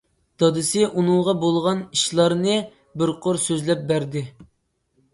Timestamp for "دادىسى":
0.43-0.81